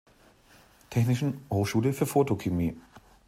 Technischen 0.89 1.45
Hochschule 1.51 1.93
für 1.93 2.07
Photochemie. 2.07 2.75